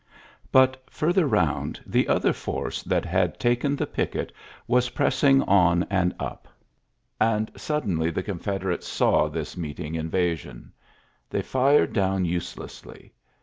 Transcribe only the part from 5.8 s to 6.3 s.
and